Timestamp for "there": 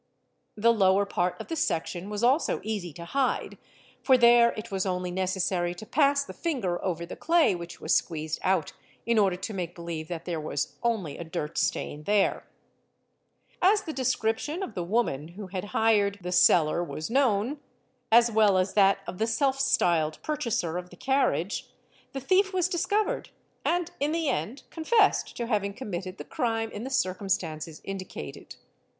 4.17-4.51, 10.25-10.41, 12.05-12.47